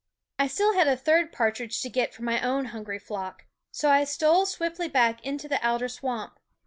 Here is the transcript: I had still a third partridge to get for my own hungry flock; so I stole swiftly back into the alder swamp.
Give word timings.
I 0.39 0.45
had 0.45 0.51
still 0.51 0.79
a 0.89 0.95
third 0.97 1.31
partridge 1.31 1.79
to 1.81 1.87
get 1.87 2.11
for 2.11 2.23
my 2.23 2.41
own 2.41 2.65
hungry 2.73 2.97
flock; 2.97 3.45
so 3.71 3.91
I 3.91 4.03
stole 4.05 4.47
swiftly 4.47 4.87
back 4.87 5.23
into 5.23 5.47
the 5.47 5.63
alder 5.63 5.89
swamp. 5.89 6.39